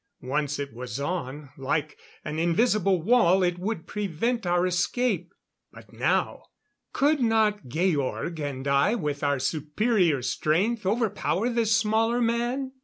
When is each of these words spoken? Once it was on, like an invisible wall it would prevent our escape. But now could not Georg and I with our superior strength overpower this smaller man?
Once 0.23 0.57
it 0.57 0.73
was 0.73 0.99
on, 0.99 1.51
like 1.59 1.95
an 2.25 2.39
invisible 2.39 2.99
wall 3.03 3.43
it 3.43 3.59
would 3.59 3.85
prevent 3.85 4.47
our 4.47 4.65
escape. 4.65 5.31
But 5.71 5.93
now 5.93 6.45
could 6.91 7.19
not 7.19 7.67
Georg 7.67 8.39
and 8.39 8.67
I 8.67 8.95
with 8.95 9.23
our 9.23 9.37
superior 9.37 10.23
strength 10.23 10.87
overpower 10.87 11.49
this 11.49 11.77
smaller 11.77 12.19
man? 12.19 12.71